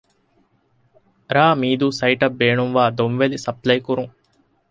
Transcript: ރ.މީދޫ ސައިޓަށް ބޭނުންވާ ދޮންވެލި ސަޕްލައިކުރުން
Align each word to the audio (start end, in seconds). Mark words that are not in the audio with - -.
ރ.މީދޫ 1.35 1.87
ސައިޓަށް 1.99 2.37
ބޭނުންވާ 2.39 2.83
ދޮންވެލި 2.97 3.37
ސަޕްލައިކުރުން 3.45 4.13